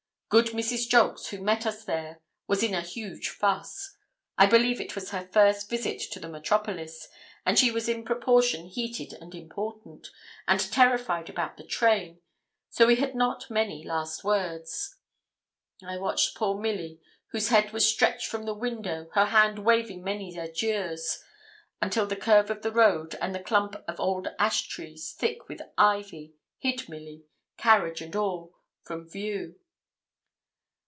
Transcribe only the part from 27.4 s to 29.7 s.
carriage and all, from view.